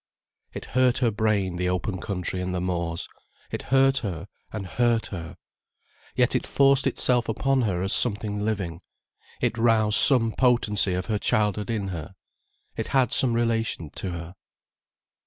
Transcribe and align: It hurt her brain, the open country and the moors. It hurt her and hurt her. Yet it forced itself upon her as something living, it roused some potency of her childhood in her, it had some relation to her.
It 0.51 0.65
hurt 0.73 0.97
her 0.97 1.11
brain, 1.11 1.57
the 1.57 1.69
open 1.69 2.01
country 2.01 2.41
and 2.41 2.55
the 2.55 2.59
moors. 2.59 3.07
It 3.51 3.61
hurt 3.61 3.99
her 3.99 4.27
and 4.51 4.65
hurt 4.65 5.05
her. 5.13 5.37
Yet 6.15 6.35
it 6.35 6.47
forced 6.47 6.87
itself 6.87 7.29
upon 7.29 7.61
her 7.61 7.83
as 7.83 7.93
something 7.93 8.39
living, 8.39 8.81
it 9.41 9.59
roused 9.59 9.99
some 9.99 10.31
potency 10.35 10.95
of 10.95 11.05
her 11.05 11.19
childhood 11.19 11.69
in 11.69 11.89
her, 11.89 12.15
it 12.75 12.87
had 12.87 13.13
some 13.13 13.33
relation 13.33 13.91
to 13.91 14.09
her. 14.09 14.33